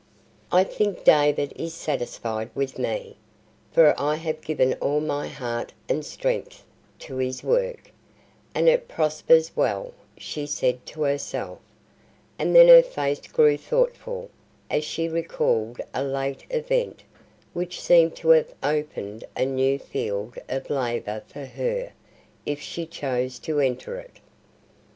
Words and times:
"I 0.51 0.63
think 0.63 1.03
David 1.03 1.53
is 1.55 1.75
satisfied 1.75 2.49
with 2.55 2.79
me; 2.79 3.17
for 3.71 3.93
I 4.01 4.15
have 4.15 4.41
given 4.41 4.73
all 4.81 4.99
my 4.99 5.27
heart 5.27 5.73
and 5.87 6.03
strength 6.03 6.63
to 7.01 7.17
his 7.17 7.43
work, 7.43 7.91
and 8.55 8.67
it 8.67 8.87
prospers 8.87 9.55
well," 9.55 9.93
she 10.17 10.47
said 10.47 10.87
to 10.87 11.03
herself, 11.03 11.59
and 12.39 12.55
then 12.55 12.67
her 12.67 12.81
face 12.81 13.19
grew 13.27 13.57
thoughtful, 13.57 14.31
as 14.71 14.83
she 14.83 15.07
recalled 15.07 15.79
a 15.93 16.03
late 16.03 16.45
event 16.49 17.03
which 17.53 17.79
seemed 17.79 18.15
to 18.15 18.29
have 18.29 18.51
opened 18.63 19.23
a 19.37 19.45
new 19.45 19.77
field 19.77 20.35
of 20.49 20.71
labor 20.71 21.21
for 21.27 21.45
her 21.45 21.91
if 22.43 22.59
she 22.59 22.87
chose 22.87 23.37
to 23.37 23.59
enter 23.59 23.97
it. 23.99 24.19